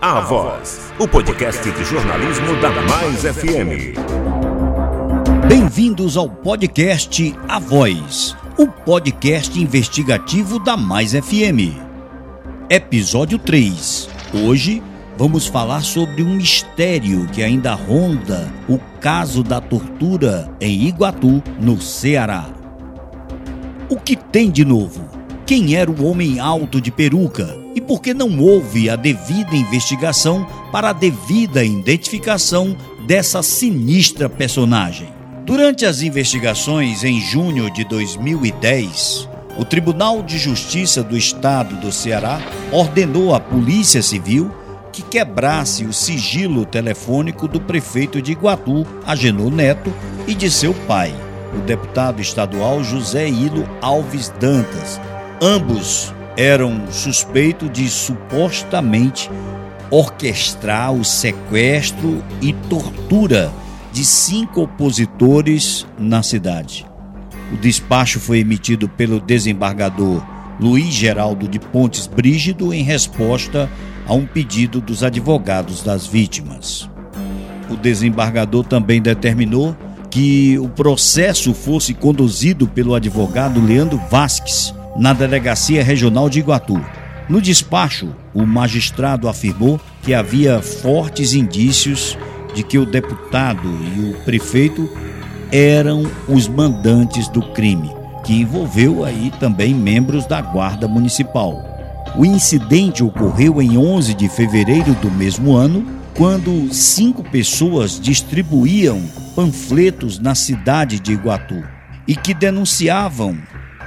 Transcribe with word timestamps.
A 0.00 0.20
Voz, 0.20 0.92
o 0.96 1.08
podcast 1.08 1.72
de 1.72 1.84
jornalismo 1.84 2.54
da 2.60 2.70
Mais 2.70 3.22
FM. 3.22 3.98
Bem-vindos 5.48 6.16
ao 6.16 6.30
podcast 6.30 7.34
A 7.48 7.58
Voz, 7.58 8.36
o 8.56 8.68
podcast 8.68 9.60
investigativo 9.60 10.60
da 10.60 10.76
Mais 10.76 11.14
FM. 11.14 11.74
Episódio 12.70 13.40
3. 13.40 14.08
Hoje 14.44 14.80
vamos 15.16 15.48
falar 15.48 15.80
sobre 15.80 16.22
um 16.22 16.36
mistério 16.36 17.26
que 17.32 17.42
ainda 17.42 17.74
ronda 17.74 18.48
o 18.68 18.78
caso 19.00 19.42
da 19.42 19.60
tortura 19.60 20.48
em 20.60 20.86
Iguatu, 20.86 21.42
no 21.60 21.80
Ceará. 21.80 22.46
O 23.88 23.96
que 23.96 24.14
tem 24.14 24.48
de 24.48 24.64
novo? 24.64 25.08
Quem 25.44 25.74
era 25.74 25.90
o 25.90 26.04
homem 26.04 26.38
alto 26.38 26.80
de 26.80 26.92
peruca? 26.92 27.67
E 27.78 27.80
por 27.80 28.02
que 28.02 28.12
não 28.12 28.40
houve 28.40 28.90
a 28.90 28.96
devida 28.96 29.54
investigação 29.54 30.44
para 30.72 30.90
a 30.90 30.92
devida 30.92 31.62
identificação 31.64 32.76
dessa 33.06 33.40
sinistra 33.40 34.28
personagem? 34.28 35.10
Durante 35.46 35.86
as 35.86 36.02
investigações 36.02 37.04
em 37.04 37.20
junho 37.20 37.72
de 37.72 37.84
2010, 37.84 39.28
o 39.56 39.64
Tribunal 39.64 40.24
de 40.24 40.38
Justiça 40.38 41.04
do 41.04 41.16
Estado 41.16 41.76
do 41.76 41.92
Ceará 41.92 42.40
ordenou 42.72 43.32
à 43.32 43.38
Polícia 43.38 44.02
Civil 44.02 44.52
que 44.92 45.02
quebrasse 45.02 45.84
o 45.84 45.92
sigilo 45.92 46.66
telefônico 46.66 47.46
do 47.46 47.60
prefeito 47.60 48.20
de 48.20 48.32
Iguatu, 48.32 48.84
Agenor 49.06 49.52
Neto, 49.52 49.94
e 50.26 50.34
de 50.34 50.50
seu 50.50 50.74
pai, 50.74 51.14
o 51.56 51.60
deputado 51.60 52.20
estadual 52.20 52.82
José 52.82 53.28
Hilo 53.28 53.70
Alves 53.80 54.30
Dantas, 54.40 55.00
Ambos 55.40 56.12
eram 56.38 56.86
suspeitos 56.92 57.68
de 57.72 57.88
supostamente 57.88 59.28
orquestrar 59.90 60.92
o 60.92 61.04
sequestro 61.04 62.22
e 62.40 62.52
tortura 62.52 63.52
de 63.92 64.04
cinco 64.04 64.62
opositores 64.62 65.84
na 65.98 66.22
cidade. 66.22 66.86
O 67.52 67.56
despacho 67.56 68.20
foi 68.20 68.38
emitido 68.38 68.88
pelo 68.88 69.18
desembargador 69.18 70.24
Luiz 70.60 70.94
Geraldo 70.94 71.48
de 71.48 71.58
Pontes 71.58 72.06
Brígido 72.06 72.72
em 72.72 72.84
resposta 72.84 73.68
a 74.06 74.14
um 74.14 74.24
pedido 74.24 74.80
dos 74.80 75.02
advogados 75.02 75.82
das 75.82 76.06
vítimas. 76.06 76.88
O 77.68 77.76
desembargador 77.76 78.64
também 78.64 79.02
determinou 79.02 79.76
que 80.08 80.56
o 80.58 80.68
processo 80.68 81.52
fosse 81.52 81.94
conduzido 81.94 82.68
pelo 82.68 82.94
advogado 82.94 83.60
Leandro 83.60 84.00
Vasques, 84.08 84.72
na 84.96 85.12
Delegacia 85.12 85.82
Regional 85.82 86.28
de 86.28 86.40
Iguatu. 86.40 86.80
No 87.28 87.40
despacho, 87.40 88.14
o 88.32 88.46
magistrado 88.46 89.28
afirmou 89.28 89.80
que 90.02 90.14
havia 90.14 90.62
fortes 90.62 91.34
indícios 91.34 92.16
de 92.54 92.62
que 92.62 92.78
o 92.78 92.86
deputado 92.86 93.68
e 93.68 94.10
o 94.10 94.24
prefeito 94.24 94.88
eram 95.52 96.10
os 96.28 96.48
mandantes 96.48 97.28
do 97.28 97.42
crime, 97.52 97.90
que 98.24 98.34
envolveu 98.34 99.04
aí 99.04 99.30
também 99.38 99.74
membros 99.74 100.26
da 100.26 100.40
Guarda 100.40 100.88
Municipal. 100.88 101.64
O 102.16 102.24
incidente 102.24 103.04
ocorreu 103.04 103.60
em 103.60 103.76
11 103.76 104.14
de 104.14 104.28
fevereiro 104.28 104.94
do 104.94 105.10
mesmo 105.10 105.54
ano, 105.54 105.86
quando 106.14 106.72
cinco 106.72 107.22
pessoas 107.22 108.00
distribuíam 108.00 109.00
panfletos 109.36 110.18
na 110.18 110.34
cidade 110.34 110.98
de 110.98 111.12
Iguatu 111.12 111.62
e 112.08 112.16
que 112.16 112.34
denunciavam 112.34 113.38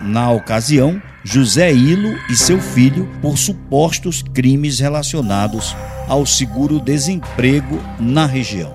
na 0.04 0.32
ocasião, 0.32 1.02
José 1.24 1.72
Hilo 1.72 2.18
e 2.30 2.36
seu 2.36 2.60
filho 2.60 3.08
por 3.22 3.38
supostos 3.38 4.24
crimes 4.34 4.80
relacionados 4.80 5.76
ao 6.08 6.26
seguro-desemprego 6.26 7.80
na 8.00 8.26
região. 8.26 8.74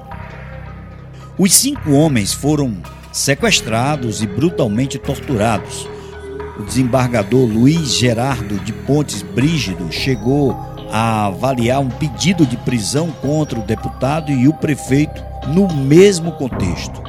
Os 1.38 1.54
cinco 1.54 1.92
homens 1.92 2.32
foram 2.32 2.77
sequestrados 3.12 4.22
e 4.22 4.26
brutalmente 4.26 4.98
torturados. 4.98 5.88
O 6.59 6.62
desembargador 6.62 7.47
Luiz 7.47 7.94
Gerardo 7.94 8.58
de 8.60 8.72
Pontes 8.72 9.22
Brígido 9.22 9.93
chegou 9.93 10.53
a 10.91 11.26
avaliar 11.26 11.81
um 11.81 11.91
pedido 11.91 12.47
de 12.47 12.56
prisão 12.58 13.10
contra 13.10 13.58
o 13.58 13.62
deputado 13.62 14.31
e 14.31 14.48
o 14.48 14.54
prefeito 14.54 15.22
no 15.48 15.69
mesmo 15.75 16.32
contexto. 16.32 17.06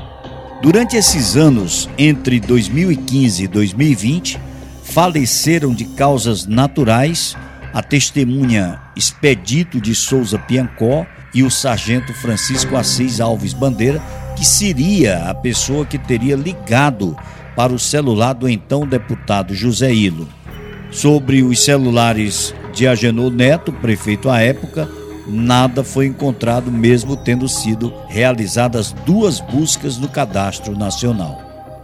Durante 0.61 0.97
esses 0.97 1.37
anos, 1.37 1.87
entre 1.99 2.39
2015 2.39 3.43
e 3.43 3.47
2020, 3.47 4.39
faleceram 4.83 5.71
de 5.71 5.85
causas 5.85 6.47
naturais 6.47 7.37
a 7.73 7.83
testemunha 7.83 8.81
Expedito 8.95 9.79
de 9.79 9.93
Souza 9.93 10.39
Piancó 10.39 11.05
e 11.31 11.43
o 11.43 11.51
sargento 11.51 12.11
Francisco 12.11 12.75
Assis 12.75 13.21
Alves 13.21 13.53
Bandeira, 13.53 14.01
que 14.35 14.43
seria 14.43 15.29
a 15.29 15.35
pessoa 15.35 15.85
que 15.85 15.99
teria 15.99 16.35
ligado 16.35 17.15
para 17.55 17.71
o 17.71 17.77
celular 17.77 18.33
do 18.33 18.49
então 18.49 18.87
deputado 18.87 19.53
José 19.53 19.93
Hilo. 19.93 20.27
Sobre 20.89 21.43
os 21.43 21.63
celulares 21.63 22.53
de 22.73 22.87
Agenor 22.87 23.31
Neto, 23.31 23.71
prefeito 23.73 24.27
à 24.27 24.39
época, 24.41 24.89
nada 25.27 25.83
foi 25.83 26.07
encontrado, 26.07 26.71
mesmo 26.71 27.15
tendo 27.15 27.47
sido 27.47 27.93
realizadas 28.07 28.93
duas 29.05 29.39
buscas 29.39 29.97
no 29.97 30.07
cadastro 30.07 30.77
nacional. 30.77 31.41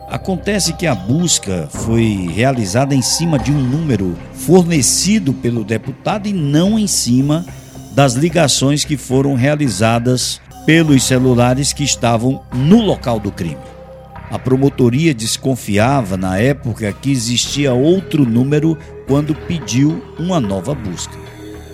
Acontece 0.09 0.73
que 0.73 0.85
a 0.85 0.93
busca 0.93 1.67
foi 1.71 2.29
realizada 2.33 2.93
em 2.93 3.01
cima 3.01 3.39
de 3.39 3.51
um 3.51 3.59
número 3.59 4.17
fornecido 4.33 5.33
pelo 5.33 5.63
deputado 5.63 6.27
e 6.27 6.33
não 6.33 6.77
em 6.77 6.87
cima 6.87 7.45
das 7.93 8.13
ligações 8.13 8.85
que 8.85 8.97
foram 8.97 9.33
realizadas 9.33 10.39
pelos 10.65 11.03
celulares 11.03 11.73
que 11.73 11.83
estavam 11.83 12.43
no 12.53 12.81
local 12.81 13.19
do 13.19 13.31
crime. 13.31 13.57
A 14.29 14.39
promotoria 14.39 15.13
desconfiava 15.13 16.17
na 16.17 16.39
época 16.39 16.91
que 16.91 17.11
existia 17.11 17.73
outro 17.73 18.25
número 18.25 18.77
quando 19.07 19.35
pediu 19.35 20.03
uma 20.17 20.39
nova 20.39 20.73
busca. 20.73 21.17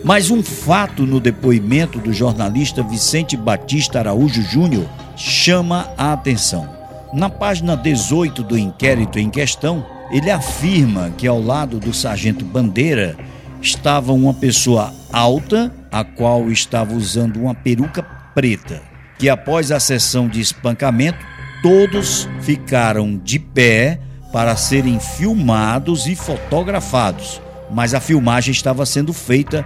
Mas 0.03 0.31
um 0.31 0.41
fato 0.41 1.05
no 1.05 1.19
depoimento 1.19 1.99
do 1.99 2.13
jornalista 2.13 2.81
Vicente 2.81 3.35
Batista 3.35 3.99
Araújo 3.99 4.41
Júnior 4.41 4.87
chama 5.15 5.89
a 5.97 6.13
atenção. 6.13 6.69
Na 7.13 7.29
página 7.29 7.75
18 7.75 8.43
do 8.43 8.57
inquérito 8.57 9.19
em 9.19 9.29
questão, 9.29 9.85
ele 10.09 10.31
afirma 10.31 11.11
que 11.17 11.27
ao 11.27 11.41
lado 11.41 11.79
do 11.79 11.93
sargento 11.93 12.45
Bandeira 12.45 13.17
estava 13.61 14.13
uma 14.13 14.33
pessoa 14.33 14.93
alta, 15.11 15.71
a 15.91 16.03
qual 16.03 16.49
estava 16.49 16.93
usando 16.93 17.37
uma 17.37 17.53
peruca 17.53 18.01
preta, 18.33 18.81
que 19.17 19.27
após 19.27 19.71
a 19.71 19.79
sessão 19.79 20.29
de 20.29 20.39
espancamento, 20.39 21.19
todos 21.61 22.27
ficaram 22.41 23.17
de 23.17 23.37
pé 23.37 23.99
para 24.31 24.55
serem 24.55 24.99
filmados 24.99 26.07
e 26.07 26.15
fotografados, 26.15 27.41
mas 27.69 27.93
a 27.93 27.99
filmagem 27.99 28.51
estava 28.51 28.85
sendo 28.85 29.11
feita 29.11 29.65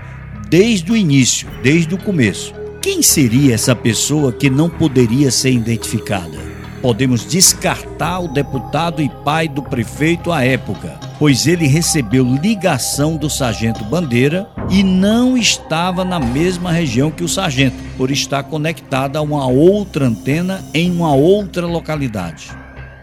desde 0.53 0.91
o 0.91 0.95
início, 0.95 1.49
desde 1.63 1.95
o 1.95 1.97
começo. 1.97 2.53
Quem 2.79 3.01
seria 3.01 3.55
essa 3.55 3.75
pessoa 3.75 4.31
que 4.31 4.51
não 4.51 4.69
poderia 4.69 5.31
ser 5.31 5.49
identificada? 5.49 6.37
Podemos 6.79 7.25
descartar 7.25 8.19
o 8.19 8.27
deputado 8.27 9.01
e 9.01 9.09
pai 9.25 9.47
do 9.47 9.63
prefeito 9.63 10.31
à 10.31 10.45
época, 10.45 10.99
pois 11.17 11.47
ele 11.47 11.65
recebeu 11.65 12.23
ligação 12.23 13.17
do 13.17 13.31
sargento 13.31 13.83
Bandeira 13.85 14.47
e 14.69 14.83
não 14.83 15.35
estava 15.35 16.05
na 16.05 16.19
mesma 16.19 16.71
região 16.71 17.09
que 17.09 17.23
o 17.23 17.27
sargento, 17.27 17.75
por 17.97 18.11
estar 18.11 18.43
conectada 18.43 19.17
a 19.17 19.23
uma 19.23 19.47
outra 19.47 20.05
antena 20.05 20.63
em 20.71 20.91
uma 20.91 21.15
outra 21.15 21.65
localidade. 21.65 22.51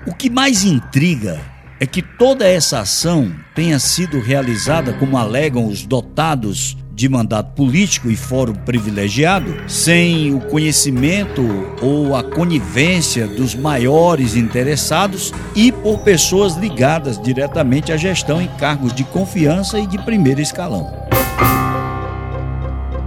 O 0.06 0.15
que 0.15 0.31
mais 0.31 0.62
intriga 0.62 1.41
é 1.81 1.87
que 1.87 2.00
toda 2.00 2.47
essa 2.47 2.78
ação 2.78 3.34
tenha 3.56 3.81
sido 3.81 4.21
realizada, 4.21 4.93
como 4.93 5.19
alegam 5.19 5.66
os 5.66 5.84
dotados 5.84 6.77
de 7.00 7.09
mandato 7.09 7.53
político 7.53 8.11
e 8.11 8.15
fórum 8.15 8.53
privilegiado, 8.53 9.57
sem 9.66 10.34
o 10.34 10.39
conhecimento 10.39 11.42
ou 11.80 12.15
a 12.15 12.22
conivência 12.22 13.27
dos 13.27 13.54
maiores 13.54 14.36
interessados 14.36 15.33
e 15.57 15.72
por 15.72 16.01
pessoas 16.01 16.57
ligadas 16.57 17.19
diretamente 17.19 17.91
à 17.91 17.97
gestão 17.97 18.39
em 18.39 18.48
cargos 18.59 18.92
de 18.92 19.03
confiança 19.03 19.78
e 19.78 19.86
de 19.86 19.97
primeiro 20.04 20.42
escalão. 20.42 20.92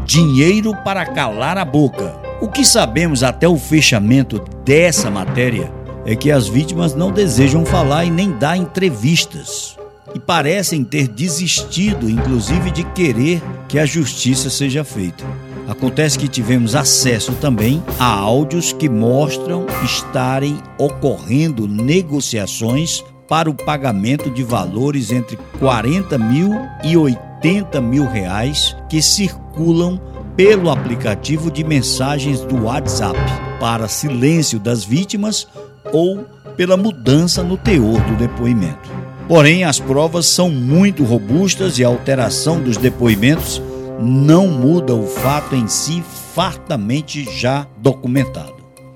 Dinheiro 0.07 0.75
para 0.83 1.05
calar 1.05 1.59
a 1.59 1.63
boca. 1.63 2.15
O 2.41 2.47
que 2.47 2.65
sabemos 2.65 3.21
até 3.21 3.47
o 3.47 3.57
fechamento 3.57 4.43
dessa 4.65 5.11
matéria 5.11 5.71
é 6.03 6.15
que 6.15 6.31
as 6.31 6.47
vítimas 6.47 6.95
não 6.95 7.11
desejam 7.11 7.63
falar 7.63 8.05
e 8.05 8.09
nem 8.09 8.31
dar 8.31 8.57
entrevistas 8.57 9.77
e 10.13 10.19
parecem 10.19 10.83
ter 10.83 11.07
desistido, 11.07 12.09
inclusive, 12.09 12.71
de 12.71 12.83
querer 12.83 13.41
que 13.67 13.79
a 13.79 13.85
justiça 13.85 14.49
seja 14.49 14.83
feita. 14.83 15.23
Acontece 15.67 16.19
que 16.19 16.27
tivemos 16.27 16.75
acesso 16.75 17.33
também 17.35 17.81
a 17.97 18.05
áudios 18.05 18.73
que 18.73 18.89
mostram 18.89 19.65
estarem 19.83 20.61
ocorrendo 20.77 21.67
negociações 21.67 23.03
para 23.27 23.49
o 23.49 23.53
pagamento 23.53 24.29
de 24.29 24.43
valores 24.43 25.11
entre 25.11 25.37
40 25.59 26.17
mil 26.17 26.51
e 26.83 26.97
80 26.97 27.79
mil 27.81 28.05
reais 28.05 28.75
que 28.89 29.01
circulam 29.01 29.99
pelo 30.35 30.69
aplicativo 30.69 31.49
de 31.49 31.63
mensagens 31.63 32.41
do 32.41 32.65
WhatsApp 32.65 33.19
para 33.59 33.87
silêncio 33.87 34.59
das 34.59 34.83
vítimas 34.83 35.47
ou 35.91 36.25
pela 36.57 36.75
mudança 36.75 37.41
no 37.41 37.57
teor 37.57 38.01
do 38.01 38.15
depoimento. 38.15 38.92
Porém, 39.27 39.63
as 39.63 39.79
provas 39.79 40.25
são 40.25 40.49
muito 40.49 41.03
robustas 41.03 41.79
e 41.79 41.83
a 41.83 41.87
alteração 41.87 42.61
dos 42.61 42.77
depoimentos 42.77 43.61
não 44.01 44.47
muda 44.47 44.93
o 44.93 45.07
fato 45.07 45.55
em 45.55 45.67
si 45.67 46.03
fartamente 46.33 47.23
já 47.39 47.65
documentado. 47.77 48.53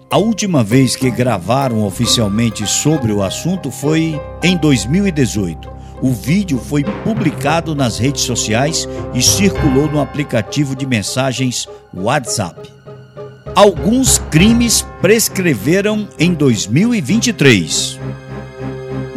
A 0.09 0.17
última 0.17 0.63
vez 0.63 0.95
que 0.95 1.09
gravaram 1.09 1.85
oficialmente 1.85 2.65
sobre 2.65 3.11
o 3.11 3.21
assunto 3.21 3.71
foi 3.71 4.19
em 4.43 4.57
2018. 4.57 5.69
O 6.01 6.11
vídeo 6.11 6.59
foi 6.59 6.83
publicado 7.03 7.73
nas 7.73 7.97
redes 7.97 8.21
sociais 8.21 8.87
e 9.13 9.21
circulou 9.21 9.89
no 9.89 9.99
aplicativo 9.99 10.75
de 10.75 10.85
mensagens 10.85 11.67
WhatsApp. 11.93 12.69
Alguns 13.55 14.19
crimes 14.29 14.85
prescreveram 15.01 16.07
em 16.19 16.33
2023. 16.33 17.99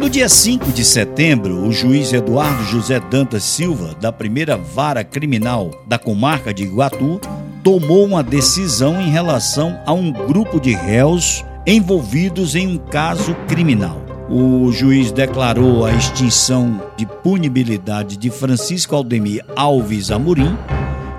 No 0.01 0.09
dia 0.09 0.27
5 0.27 0.71
de 0.71 0.83
setembro, 0.83 1.63
o 1.63 1.71
juiz 1.71 2.11
Eduardo 2.11 2.63
José 2.63 2.99
Dantas 2.99 3.43
Silva, 3.43 3.95
da 4.01 4.11
primeira 4.11 4.57
vara 4.57 5.03
criminal 5.03 5.69
da 5.85 5.99
comarca 5.99 6.51
de 6.51 6.63
Iguatu, 6.63 7.21
tomou 7.63 8.03
uma 8.03 8.23
decisão 8.23 8.99
em 8.99 9.11
relação 9.11 9.79
a 9.85 9.93
um 9.93 10.11
grupo 10.11 10.59
de 10.59 10.73
réus 10.73 11.45
envolvidos 11.67 12.55
em 12.55 12.65
um 12.65 12.77
caso 12.79 13.35
criminal. 13.47 14.03
O 14.27 14.71
juiz 14.71 15.11
declarou 15.11 15.85
a 15.85 15.93
extinção 15.93 16.81
de 16.97 17.05
punibilidade 17.05 18.17
de 18.17 18.31
Francisco 18.31 18.95
Aldemir 18.95 19.45
Alves 19.55 20.09
Amorim, 20.09 20.57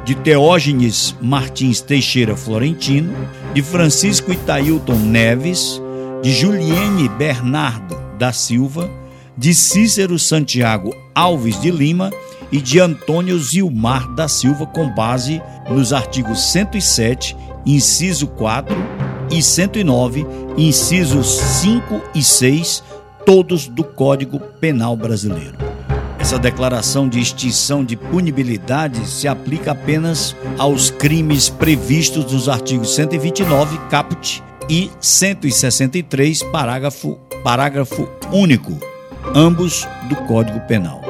de 0.05 0.17
Teógenes 0.17 1.15
Martins 1.21 1.81
Teixeira 1.81 2.35
Florentino, 2.35 3.15
de 3.55 3.63
Francisco 3.63 4.33
Itailton 4.33 4.97
Neves, 4.97 5.81
de 6.21 6.33
Juliene 6.33 7.09
Bernardo 7.11 8.03
da 8.19 8.33
Silva, 8.33 8.91
de 9.37 9.55
Cícero 9.55 10.19
Santiago 10.19 10.95
Alves 11.15 11.61
de 11.61 11.71
Lima 11.71 12.11
e 12.51 12.61
de 12.61 12.79
Antônio 12.79 13.39
Zilmar 13.39 14.13
da 14.15 14.29
Silva, 14.29 14.67
com 14.67 14.93
base 14.95 15.41
nos 15.71 15.93
artigos 15.93 16.53
107, 16.53 17.37
inciso 17.65 18.27
4 18.27 18.75
e 19.31 19.43
109, 19.43 20.27
incisos 20.59 21.39
5 21.39 22.03
e 22.15 22.23
6, 22.23 22.83
todos 23.25 23.69
do 23.69 23.83
Código 23.83 24.39
Penal 24.39 24.97
Brasileiro. 24.97 25.57
Essa 26.19 26.39
declaração 26.39 27.09
de 27.09 27.19
extinção 27.19 27.85
de 27.85 27.97
punibilidade 27.97 29.09
se 29.09 29.27
aplica 29.27 29.73
apenas 29.73 30.37
aos 30.57 30.91
crimes 30.91 31.49
previstos 31.49 32.33
nos 32.33 32.49
artigos 32.49 32.95
129, 32.95 33.77
caput, 33.91 34.43
e 34.69 34.91
163, 35.01 36.45
parágrafo, 36.45 37.19
parágrafo 37.43 38.09
único, 38.33 38.79
ambos 39.35 39.87
do 40.09 40.17
Código 40.27 40.61
Penal. 40.61 41.01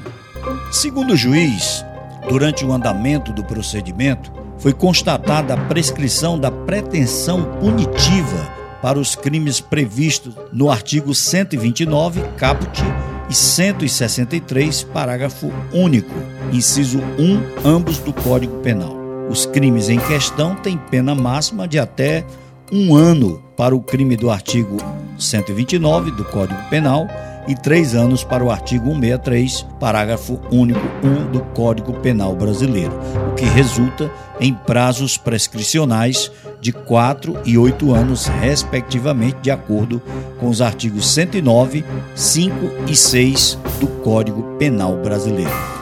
Segundo 0.72 1.14
o 1.14 1.18
juiz, 1.18 1.84
durante 2.30 2.64
o 2.64 2.72
andamento 2.72 3.34
do 3.34 3.44
procedimento, 3.44 4.32
foi 4.62 4.74
constatada 4.74 5.56
a 5.56 5.58
prescrição 5.58 6.40
da 6.40 6.52
pretensão 6.52 7.44
punitiva 7.60 8.62
para 8.82 9.00
os 9.00 9.16
crimes 9.16 9.60
previstos 9.60 10.36
no 10.54 10.70
artigo 10.70 11.14
129, 11.14 12.22
caput, 12.38 12.82
e 13.30 13.34
163, 13.34 14.84
parágrafo 14.84 15.52
único, 15.74 16.14
inciso 16.52 17.00
1, 17.18 17.68
ambos 17.68 17.98
do 18.00 18.14
Código 18.14 18.58
Penal. 18.58 18.96
Os 19.30 19.46
crimes 19.46 19.88
em 19.88 20.00
questão 20.00 20.56
têm 20.56 20.78
pena 20.78 21.16
máxima 21.16 21.68
de 21.68 21.80
até 21.80 22.26
um 22.72 22.96
ano 22.96 23.44
para 23.58 23.76
o 23.76 23.82
crime 23.82 24.16
do 24.16 24.30
artigo 24.32 24.78
129 25.20 26.12
do 26.12 26.24
Código 26.24 26.60
Penal 26.70 27.08
e 27.48 27.56
três 27.56 27.96
anos 27.96 28.24
para 28.24 28.44
o 28.44 28.52
artigo 28.52 28.86
163, 28.92 29.66
parágrafo 29.80 30.40
único 30.52 30.80
1 31.04 31.32
do 31.32 31.42
Código 31.42 31.94
Penal 32.00 32.36
Brasileiro, 32.36 32.94
o 33.30 33.36
que 33.36 33.46
resulta 33.46 34.10
em 34.40 34.54
prazos 34.54 35.18
prescricionais 35.18 36.32
de 36.62 36.72
quatro 36.72 37.38
e 37.44 37.58
oito 37.58 37.94
anos, 37.94 38.28
respectivamente, 38.28 39.38
de 39.42 39.52
acordo 39.52 40.02
com 40.40 40.48
os 40.48 40.62
artigos 40.62 41.12
109, 41.12 41.84
5 42.16 42.56
e 42.88 42.96
6 42.96 43.58
do 43.80 43.88
Código 44.02 44.44
Penal 44.58 44.96
Brasileiro. 44.98 45.81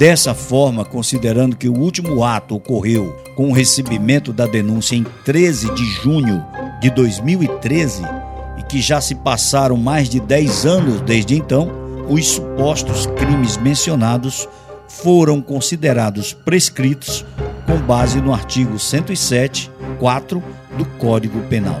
Dessa 0.00 0.32
forma, 0.32 0.82
considerando 0.82 1.54
que 1.54 1.68
o 1.68 1.78
último 1.78 2.24
ato 2.24 2.56
ocorreu 2.56 3.14
com 3.36 3.50
o 3.50 3.52
recebimento 3.52 4.32
da 4.32 4.46
denúncia 4.46 4.96
em 4.96 5.04
13 5.26 5.74
de 5.74 5.84
junho 5.84 6.42
de 6.80 6.88
2013, 6.88 8.02
que 8.70 8.80
já 8.80 8.98
se 8.98 9.14
passaram 9.16 9.76
mais 9.76 10.08
de 10.08 10.18
10 10.18 10.64
anos 10.64 11.00
desde 11.02 11.36
então, 11.36 11.70
os 12.08 12.26
supostos 12.28 13.04
crimes 13.04 13.58
mencionados 13.58 14.48
foram 14.88 15.42
considerados 15.42 16.32
prescritos 16.32 17.26
com 17.66 17.76
base 17.78 18.22
no 18.22 18.32
artigo 18.32 18.78
107, 18.78 19.70
4 19.98 20.42
do 20.78 20.84
Código 20.98 21.42
Penal. 21.42 21.78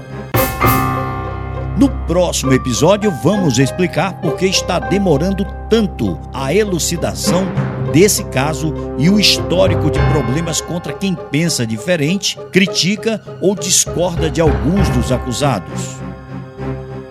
No 1.78 1.88
próximo 2.06 2.52
episódio, 2.52 3.10
vamos 3.22 3.58
explicar 3.58 4.20
por 4.20 4.36
que 4.36 4.44
está 4.44 4.78
demorando 4.78 5.46
tanto 5.70 6.18
a 6.34 6.52
elucidação 6.52 7.46
desse 7.92 8.24
caso 8.24 8.72
e 8.98 9.08
o 9.10 9.18
histórico 9.18 9.90
de 9.90 9.98
problemas 10.10 10.60
contra 10.60 10.92
quem 10.92 11.14
pensa 11.14 11.66
diferente, 11.66 12.38
critica 12.52 13.22
ou 13.40 13.54
discorda 13.54 14.30
de 14.30 14.40
alguns 14.40 14.88
dos 14.90 15.12
acusados. 15.12 15.96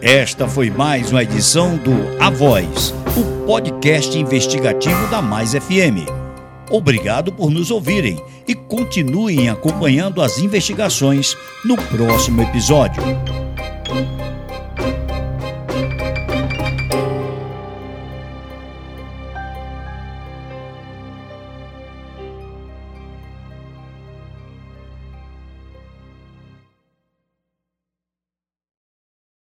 Esta 0.02 0.48
foi 0.48 0.70
mais 0.70 1.12
uma 1.12 1.24
edição 1.24 1.76
do 1.76 1.92
A 2.20 2.30
Voz, 2.30 2.94
o 3.18 3.46
podcast 3.46 4.18
investigativo 4.18 5.08
da 5.08 5.22
Mais 5.22 5.54
FM. 5.54 6.08
Obrigado 6.72 7.34
por 7.34 7.50
nos 7.50 7.70
ouvirem 7.72 8.22
e 8.48 8.56
continuem 8.56 9.50
acompanhando 9.50 10.22
as 10.22 10.38
investigações 10.38 11.36
no 11.66 11.76
próximo 11.76 12.42
episódio. 12.42 13.04